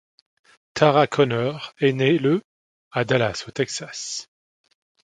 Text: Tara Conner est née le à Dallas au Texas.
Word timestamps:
Tara 0.73 1.05
Conner 1.05 1.53
est 1.77 1.93
née 1.93 2.17
le 2.17 2.41
à 2.91 3.05
Dallas 3.05 3.43
au 3.47 3.51
Texas. 3.51 4.27